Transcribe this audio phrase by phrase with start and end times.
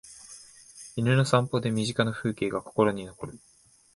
[0.95, 3.39] 犬の散歩で身近な風景が心に残る